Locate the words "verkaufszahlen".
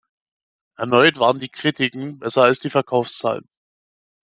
2.71-3.47